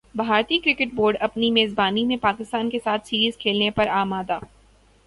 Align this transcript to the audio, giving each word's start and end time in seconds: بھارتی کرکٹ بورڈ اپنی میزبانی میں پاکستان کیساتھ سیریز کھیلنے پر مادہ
بھارتی 0.15 0.57
کرکٹ 0.59 0.93
بورڈ 0.93 1.17
اپنی 1.19 1.49
میزبانی 1.51 2.05
میں 2.05 2.17
پاکستان 2.21 2.69
کیساتھ 2.69 3.07
سیریز 3.07 3.37
کھیلنے 3.37 3.69
پر 3.71 3.87
مادہ 4.05 4.39